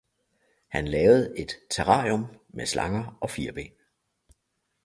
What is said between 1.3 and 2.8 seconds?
et terrarium med